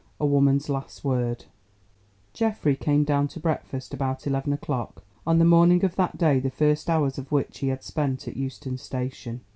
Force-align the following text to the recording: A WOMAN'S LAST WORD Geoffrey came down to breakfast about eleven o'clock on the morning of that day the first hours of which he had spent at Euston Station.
A 0.19 0.25
WOMAN'S 0.25 0.67
LAST 0.67 1.03
WORD 1.03 1.45
Geoffrey 2.33 2.75
came 2.75 3.03
down 3.03 3.27
to 3.27 3.39
breakfast 3.39 3.93
about 3.93 4.25
eleven 4.25 4.51
o'clock 4.51 5.03
on 5.27 5.37
the 5.37 5.45
morning 5.45 5.85
of 5.85 5.95
that 5.95 6.17
day 6.17 6.39
the 6.39 6.49
first 6.49 6.89
hours 6.89 7.19
of 7.19 7.31
which 7.31 7.59
he 7.59 7.67
had 7.67 7.83
spent 7.83 8.27
at 8.27 8.35
Euston 8.35 8.79
Station. 8.79 9.41